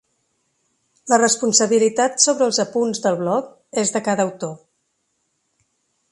[1.11, 3.53] La responsabilitat sobre els apunts del bloc
[3.83, 4.57] és de cada autor.